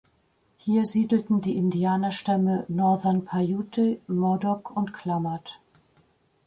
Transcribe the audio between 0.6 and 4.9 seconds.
siedelten die Indianerstämme Northern Paiute, Modoc